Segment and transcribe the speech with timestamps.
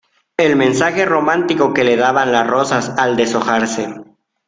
[0.35, 3.93] el mensaje romántico que le daban las rosas al deshojarse.